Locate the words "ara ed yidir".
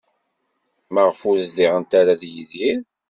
1.99-2.79